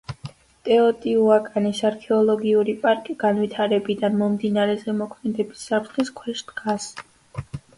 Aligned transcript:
ტეოტიუაკანის 0.67 1.81
არქეოლოგიური 1.89 2.75
პარკი 2.87 3.17
განვითარებიდან 3.25 4.17
მომდინარე 4.23 4.79
ზემოქმედების 4.87 5.69
საფრთხის 5.71 6.13
ქვეშ 6.23 6.43
დგას. 6.53 6.91